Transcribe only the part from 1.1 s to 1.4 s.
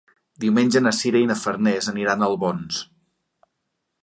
i na